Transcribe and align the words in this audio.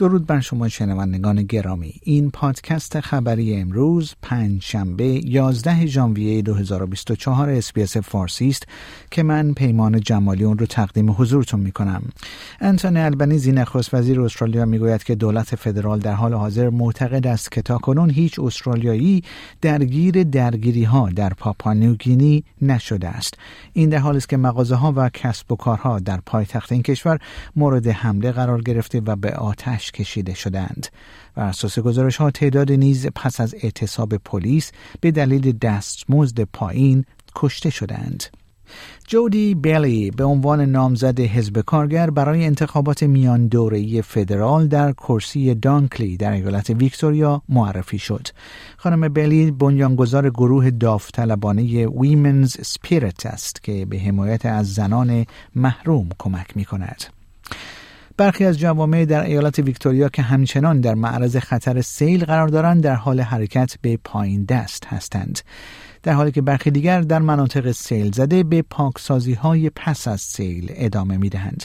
درود 0.00 0.26
بر 0.26 0.40
شما 0.40 0.68
شنوندگان 0.68 1.42
گرامی. 1.42 1.94
این 2.02 2.30
پادکست 2.30 3.00
خبری 3.00 3.56
امروز 3.56 4.14
پنج 4.22 4.62
شنبه 4.62 5.04
11 5.04 5.86
ژانویه 5.86 6.42
2024 6.42 7.50
SBS 7.50 7.96
فارسی 7.96 8.48
است 8.48 8.66
که 9.10 9.22
من 9.22 9.52
پیمان 9.52 10.00
جمالی 10.00 10.44
اون 10.44 10.58
رو 10.58 10.66
تقدیم 10.66 11.10
حضورتون 11.10 11.60
می 11.60 11.72
کنم 11.72 12.02
انتونی 12.60 13.00
البنیزی 13.00 13.52
نخست 13.52 13.94
وزیر 13.94 14.20
استرالیا 14.20 14.64
می‌گوید 14.64 15.02
که 15.02 15.14
دولت 15.14 15.54
فدرال 15.54 15.98
در 15.98 16.12
حال 16.12 16.34
حاضر 16.34 16.70
معتقد 16.70 17.26
است 17.26 17.52
که 17.52 17.62
تاکنون 17.62 18.10
هیچ 18.10 18.38
استرالیایی 18.38 19.24
درگیر 19.60 20.22
درگیری 20.22 20.84
ها 20.84 21.10
در 21.10 21.32
پاپوا 21.34 21.67
نیوگینی 21.67 22.44
نشده 22.62 23.08
است. 23.08 23.34
این 23.72 23.88
در 23.88 23.98
حالی 23.98 24.16
است 24.16 24.28
که 24.28 24.36
مغازه 24.36 24.74
ها 24.74 24.92
و 24.96 25.08
کسب 25.08 25.52
و 25.52 25.56
کارها 25.56 25.98
در 25.98 26.20
پایتخت 26.26 26.72
این 26.72 26.82
کشور 26.82 27.18
مورد 27.56 27.86
حمله 27.86 28.32
قرار 28.32 28.62
گرفته 28.62 29.02
و 29.06 29.16
به 29.16 29.32
آتش 29.32 29.89
کشیده 29.92 30.34
شدند 30.34 30.86
و 31.36 31.40
اساس 31.40 31.78
گزارش 31.78 32.16
ها 32.16 32.30
تعداد 32.30 32.72
نیز 32.72 33.06
پس 33.06 33.40
از 33.40 33.54
اعتصاب 33.62 34.16
پلیس 34.16 34.72
به 35.00 35.10
دلیل 35.10 35.52
دستمزد 35.52 36.40
پایین 36.40 37.04
کشته 37.36 37.70
شدند. 37.70 38.24
جودی 39.06 39.54
بیلی 39.54 40.10
به 40.10 40.24
عنوان 40.24 40.60
نامزد 40.60 41.20
حزب 41.20 41.60
کارگر 41.60 42.10
برای 42.10 42.44
انتخابات 42.44 43.02
میان 43.02 43.46
دوره‌ای 43.46 44.02
فدرال 44.02 44.68
در 44.68 44.92
کرسی 44.92 45.54
دانکلی 45.54 46.16
در 46.16 46.32
ایالت 46.32 46.70
ویکتوریا 46.70 47.42
معرفی 47.48 47.98
شد. 47.98 48.28
خانم 48.76 49.08
بیلی 49.08 49.50
بنیانگذار 49.50 50.30
گروه 50.30 50.70
داوطلبانه 50.70 51.86
ویمنز 51.86 52.56
سپیرت 52.62 53.26
است 53.26 53.62
که 53.62 53.86
به 53.86 53.98
حمایت 53.98 54.46
از 54.46 54.74
زنان 54.74 55.26
محروم 55.54 56.08
کمک 56.18 56.56
می 56.56 56.64
کند. 56.64 57.19
برخی 58.20 58.44
از 58.44 58.58
جوامع 58.58 59.04
در 59.04 59.24
ایالت 59.24 59.58
ویکتوریا 59.58 60.08
که 60.08 60.22
همچنان 60.22 60.80
در 60.80 60.94
معرض 60.94 61.36
خطر 61.36 61.80
سیل 61.80 62.24
قرار 62.24 62.48
دارند 62.48 62.82
در 62.82 62.94
حال 62.94 63.20
حرکت 63.20 63.74
به 63.82 63.98
پایین 64.04 64.44
دست 64.44 64.86
هستند 64.86 65.40
در 66.02 66.12
حالی 66.12 66.32
که 66.32 66.42
برخی 66.42 66.70
دیگر 66.70 67.00
در 67.00 67.18
مناطق 67.18 67.72
سیل 67.72 68.12
زده 68.12 68.42
به 68.42 68.62
پاکسازی 68.62 69.34
های 69.34 69.70
پس 69.70 70.08
از 70.08 70.20
سیل 70.20 70.72
ادامه 70.74 71.16
می 71.16 71.28
دهند. 71.28 71.64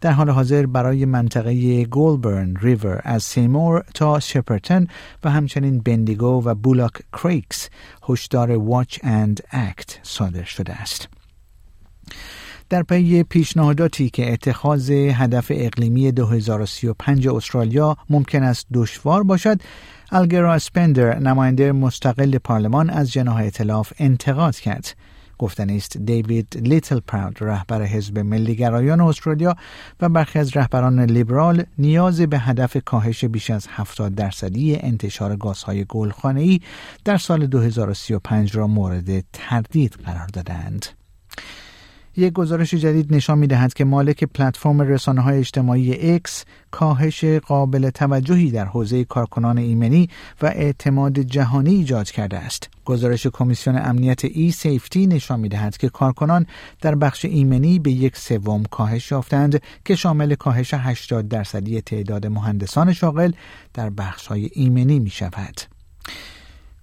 در 0.00 0.10
حال 0.10 0.30
حاضر 0.30 0.66
برای 0.66 1.04
منطقه 1.04 1.84
گولبرن 1.84 2.56
ریور 2.60 3.00
از 3.04 3.22
سیمور 3.22 3.84
تا 3.94 4.20
شپرتن 4.20 4.86
و 5.24 5.30
همچنین 5.30 5.80
بندیگو 5.80 6.42
و 6.44 6.54
بولاک 6.54 6.92
Creeks 7.12 7.68
هشدار 8.08 8.50
Watch 8.50 8.98
and 9.02 9.40
Act 9.50 9.98
صادر 10.02 10.44
شده 10.44 10.72
است. 10.72 11.08
در 12.68 12.82
پی 12.82 13.22
پیشنهاداتی 13.22 14.10
که 14.10 14.32
اتخاذ 14.32 14.90
هدف 14.90 15.52
اقلیمی 15.54 16.12
2035 16.12 17.28
استرالیا 17.28 17.96
ممکن 18.10 18.42
است 18.42 18.66
دشوار 18.74 19.22
باشد 19.22 19.60
الگرا 20.12 20.54
اسپندر 20.54 21.18
نماینده 21.18 21.72
مستقل 21.72 22.38
پارلمان 22.38 22.90
از 22.90 23.12
جناح 23.12 23.36
ائتلاف 23.36 23.92
انتقاد 23.98 24.56
کرد 24.56 24.96
گفتنی 25.38 25.70
است 25.70 25.98
دیوید 25.98 26.46
لیتل 26.62 27.00
پراود 27.00 27.36
رهبر 27.40 27.82
حزب 27.82 28.18
ملیگرایان 28.18 29.00
استرالیا 29.00 29.56
و 30.00 30.08
برخی 30.08 30.38
از 30.38 30.56
رهبران 30.56 31.00
لیبرال 31.00 31.64
نیاز 31.78 32.20
به 32.20 32.38
هدف 32.38 32.76
کاهش 32.84 33.24
بیش 33.24 33.50
از 33.50 33.66
70 33.70 34.14
درصدی 34.14 34.76
انتشار 34.76 35.36
گازهای 35.36 35.84
گلخانه‌ای 35.88 36.60
در 37.04 37.16
سال 37.16 37.46
2035 37.46 38.56
را 38.56 38.66
مورد 38.66 39.24
تردید 39.32 39.92
قرار 39.92 40.26
دادند. 40.26 40.95
یک 42.16 42.32
گزارش 42.32 42.74
جدید 42.74 43.14
نشان 43.14 43.38
می 43.38 43.46
دهد 43.46 43.74
که 43.74 43.84
مالک 43.84 44.24
پلتفرم 44.24 44.80
رسانه 44.80 45.20
های 45.20 45.38
اجتماعی 45.38 46.14
اکس 46.14 46.44
کاهش 46.70 47.24
قابل 47.24 47.90
توجهی 47.90 48.50
در 48.50 48.64
حوزه 48.64 49.04
کارکنان 49.04 49.58
ایمنی 49.58 50.08
و 50.42 50.46
اعتماد 50.46 51.18
جهانی 51.18 51.74
ایجاد 51.74 52.10
کرده 52.10 52.38
است. 52.38 52.70
گزارش 52.84 53.26
کمیسیون 53.26 53.78
امنیت 53.78 54.24
eSafety 54.24 55.06
نشان 55.06 55.40
می 55.40 55.48
دهد 55.48 55.76
که 55.76 55.88
کارکنان 55.88 56.46
در 56.80 56.94
بخش 56.94 57.24
ایمنی 57.24 57.78
به 57.78 57.90
یک 57.90 58.16
سوم 58.16 58.62
کاهش 58.62 59.10
یافتند 59.10 59.62
که 59.84 59.96
شامل 59.96 60.34
کاهش 60.34 60.74
80 60.74 61.28
درصدی 61.28 61.80
تعداد 61.80 62.26
مهندسان 62.26 62.92
شاغل 62.92 63.32
در 63.74 63.90
بخش 63.90 64.26
های 64.26 64.50
ایمنی 64.52 64.98
می 64.98 65.10
شود. 65.10 65.75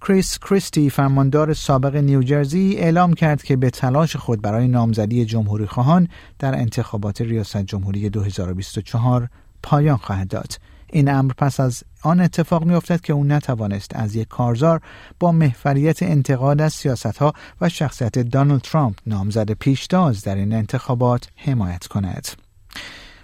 کریس 0.08 0.38
کریستی 0.38 0.90
فرماندار 0.90 1.54
سابق 1.54 1.96
نیوجرسی 1.96 2.76
اعلام 2.78 3.12
کرد 3.12 3.42
که 3.42 3.56
به 3.56 3.70
تلاش 3.70 4.16
خود 4.16 4.42
برای 4.42 4.68
نامزدی 4.68 5.24
جمهوری 5.24 5.66
خواهان 5.66 6.08
در 6.38 6.54
انتخابات 6.54 7.20
ریاست 7.20 7.56
جمهوری 7.56 8.10
2024 8.10 9.28
پایان 9.62 9.96
خواهد 9.96 10.28
داد. 10.28 10.52
این 10.92 11.08
امر 11.08 11.32
پس 11.32 11.60
از 11.60 11.82
آن 12.02 12.20
اتفاق 12.20 12.64
میافتد 12.64 13.00
که 13.00 13.12
او 13.12 13.24
نتوانست 13.24 13.96
از 13.96 14.14
یک 14.16 14.28
کارزار 14.28 14.80
با 15.20 15.32
محوریت 15.32 16.02
انتقاد 16.02 16.60
از 16.60 16.72
سیاست 16.72 17.16
ها 17.16 17.32
و 17.60 17.68
شخصیت 17.68 18.18
دانالد 18.18 18.60
ترامپ 18.60 18.98
نامزد 19.06 19.50
پیشتاز 19.50 20.22
در 20.22 20.34
این 20.34 20.52
انتخابات 20.52 21.28
حمایت 21.36 21.86
کند. 21.86 22.28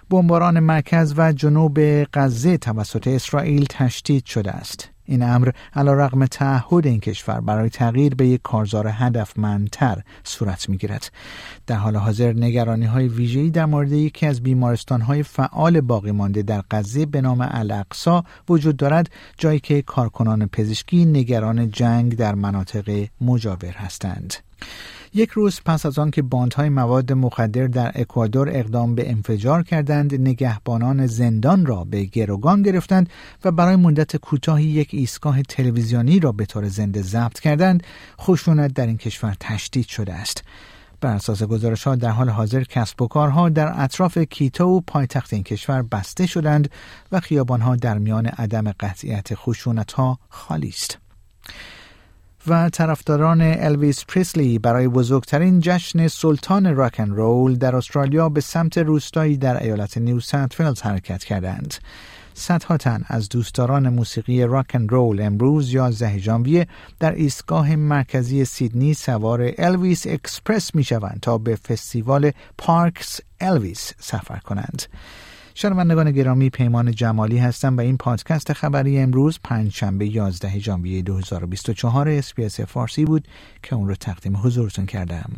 بمباران 0.09 0.59
مرکز 0.59 1.13
و 1.17 1.33
جنوب 1.33 2.03
غزه 2.13 2.57
توسط 2.57 3.07
اسرائیل 3.07 3.65
تشدید 3.69 4.25
شده 4.25 4.51
است. 4.51 4.90
این 5.11 5.23
امر 5.23 5.49
علا 5.75 5.93
رقم 5.93 6.25
تعهد 6.25 6.87
این 6.87 6.99
کشور 6.99 7.41
برای 7.41 7.69
تغییر 7.69 8.15
به 8.15 8.27
یک 8.27 8.41
کارزار 8.41 8.87
هدفمندتر 8.87 10.01
صورت 10.23 10.69
می 10.69 10.77
گیرد. 10.77 11.11
در 11.67 11.75
حال 11.75 11.95
حاضر 11.95 12.33
نگرانی 12.33 12.85
های 12.85 13.07
ویژه‌ای 13.07 13.49
در 13.49 13.65
مورد 13.65 13.91
یکی 13.91 14.25
از 14.25 14.43
بیمارستان 14.43 15.01
های 15.01 15.23
فعال 15.23 15.81
باقی 15.81 16.11
مانده 16.11 16.41
در 16.41 16.63
غزه 16.71 17.05
به 17.05 17.21
نام 17.21 17.47
الاقصا 17.51 18.23
وجود 18.49 18.77
دارد 18.77 19.09
جایی 19.37 19.59
که 19.59 19.81
کارکنان 19.81 20.47
پزشکی 20.47 21.05
نگران 21.05 21.71
جنگ 21.71 22.15
در 22.15 22.35
مناطق 22.35 23.07
مجاور 23.21 23.71
هستند. 23.71 24.33
یک 25.13 25.29
روز 25.29 25.61
پس 25.65 25.85
از 25.85 25.99
آن 25.99 26.11
که 26.11 26.21
باندهای 26.21 26.69
مواد 26.69 27.13
مخدر 27.13 27.67
در 27.67 27.91
اکوادور 27.95 28.49
اقدام 28.49 28.95
به 28.95 29.09
انفجار 29.09 29.63
کردند 29.63 30.15
نگهبانان 30.15 31.07
زندان 31.07 31.65
را 31.65 31.83
به 31.83 32.03
گروگان 32.03 32.61
گرفتند 32.61 33.09
و 33.45 33.51
برای 33.51 33.75
مدت 33.75 34.15
کوتاهی 34.15 34.65
یک 34.65 34.89
ایستگاه 34.91 35.41
تلویزیونی 35.41 36.19
را 36.19 36.31
به 36.31 36.45
طور 36.45 36.67
زنده 36.67 37.01
ضبط 37.01 37.39
کردند 37.39 37.83
خشونت 38.19 38.73
در 38.73 38.87
این 38.87 38.97
کشور 38.97 39.35
تشدید 39.39 39.87
شده 39.87 40.13
است 40.13 40.43
بر 41.01 41.15
اساس 41.15 41.43
گزارش 41.43 41.83
ها 41.83 41.95
در 41.95 42.09
حال 42.09 42.29
حاضر 42.29 42.63
کسب 42.63 43.01
و 43.01 43.07
کارها 43.07 43.49
در 43.49 43.73
اطراف 43.83 44.17
کیتو 44.17 44.65
و 44.65 44.81
پایتخت 44.87 45.33
این 45.33 45.43
کشور 45.43 45.81
بسته 45.81 46.25
شدند 46.25 46.71
و 47.11 47.19
خیابان 47.19 47.61
ها 47.61 47.75
در 47.75 47.97
میان 47.97 48.25
عدم 48.25 48.71
قطعیت 48.71 49.35
خشونت 49.35 49.91
ها 49.91 50.19
خالی 50.29 50.69
است. 50.69 50.97
و 52.47 52.69
طرفداران 52.69 53.41
الویس 53.41 54.05
پریسلی 54.05 54.59
برای 54.59 54.87
بزرگترین 54.87 55.59
جشن 55.59 56.07
سلطان 56.07 56.75
rock 56.75 56.94
'n' 56.94 57.09
roll 57.09 57.55
در 57.55 57.75
استرالیا 57.75 58.29
به 58.29 58.41
سمت 58.41 58.77
روستایی 58.77 59.37
در 59.37 59.63
ایالت 59.63 59.97
نیو 59.97 60.19
ساوت 60.19 60.85
حرکت 60.85 61.23
کردند. 61.23 61.73
صدها 62.33 62.77
تن 62.77 63.03
از 63.07 63.29
دوستداران 63.29 63.89
موسیقی 63.89 64.43
rock 64.43 64.68
'n' 64.68 64.87
roll 64.87 65.21
امروز 65.21 65.73
11 65.73 66.17
ژانویه 66.17 66.67
در 66.99 67.11
ایستگاه 67.11 67.75
مرکزی 67.75 68.45
سیدنی 68.45 68.93
سوار 68.93 69.51
الویس 69.57 70.07
اکسپرس 70.07 70.75
می 70.75 70.83
شوند 70.83 71.19
تا 71.21 71.37
به 71.37 71.55
فستیوال 71.55 72.31
پارکس 72.57 73.19
الویس 73.39 73.93
سفر 73.99 74.37
کنند. 74.37 74.83
شنوندگان 75.55 76.11
گرامی 76.11 76.49
پیمان 76.49 76.91
جمالی 76.91 77.37
هستم 77.37 77.77
و 77.77 77.81
این 77.81 77.97
پادکست 77.97 78.53
خبری 78.53 78.99
امروز 78.99 79.39
پنجشنبه 79.43 80.07
11 80.07 80.59
ژانویه 80.59 81.01
2024 81.01 82.09
SBS 82.09 82.59
فارسی 82.59 83.05
بود 83.05 83.27
که 83.63 83.75
اون 83.75 83.87
رو 83.87 83.95
تقدیم 83.95 84.37
حضورتون 84.37 84.85
کردم. 84.85 85.31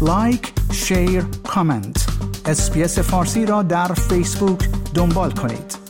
like، 0.00 0.52
share، 0.72 1.24
comment. 1.44 2.06
SBS 2.46 2.98
فارسی 2.98 3.46
را 3.46 3.62
در 3.62 3.94
فیسبوک 3.94 4.68
دنبال 4.94 5.30
کنید. 5.30 5.83